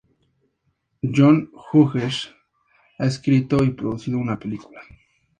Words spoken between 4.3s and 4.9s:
película.